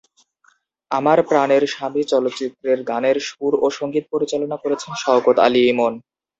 [0.91, 5.93] আমার প্রাণের স্বামী চলচ্চিত্রের গানের সুর ও সঙ্গীত পরিচালনা করেছেন শওকত আলী ইমন।